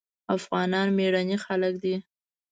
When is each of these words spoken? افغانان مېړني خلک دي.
افغانان 0.35 0.87
مېړني 0.97 1.37
خلک 1.45 1.73
دي. 1.83 1.95